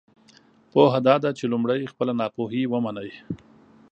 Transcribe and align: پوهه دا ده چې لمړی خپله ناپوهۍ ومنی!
پوهه 0.71 0.99
دا 1.07 1.15
ده 1.23 1.29
چې 1.37 1.45
لمړی 1.53 1.91
خپله 1.91 2.13
ناپوهۍ 2.21 2.63
ومنی! 2.67 3.09